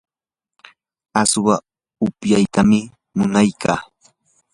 [1.21, 1.55] aswa
[2.05, 2.69] upyaytam
[3.17, 3.79] munaykan.